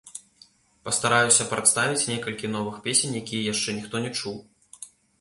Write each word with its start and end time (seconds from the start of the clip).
Пастараюся 0.89 1.47
прадставіць 1.51 2.09
некалькі 2.13 2.51
новых 2.57 2.83
песень, 2.89 3.17
якія 3.23 3.49
яшчэ 3.55 3.79
ніхто 3.81 3.95
не 4.09 4.17
чуў. 4.21 4.45